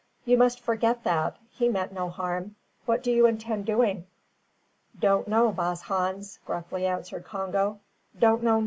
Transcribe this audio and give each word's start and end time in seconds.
You 0.25 0.35
must 0.35 0.59
forget 0.59 1.03
that. 1.03 1.37
He 1.51 1.69
meant 1.69 1.93
no 1.93 2.09
harm. 2.09 2.55
What 2.87 3.03
do 3.03 3.11
you 3.11 3.27
intend 3.27 3.67
doing?" 3.67 4.07
"Don't 4.99 5.27
know, 5.27 5.51
baas 5.51 5.83
Hans," 5.83 6.39
gruffly 6.43 6.87
answered 6.87 7.23
Congo; 7.23 7.81
"don't 8.17 8.41
know 8.41 8.53
nuffin'." 8.53 8.59